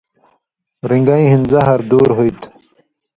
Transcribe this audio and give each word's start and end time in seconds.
رِنگَیں 0.89 1.29
ہِن 1.31 1.41
زہر 1.51 1.79
دُور 1.89 2.09
ہُوئ 2.15 2.31
تُھو۔ 2.39 2.49